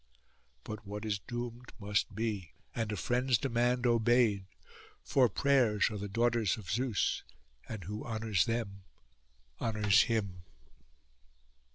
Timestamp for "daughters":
6.09-6.57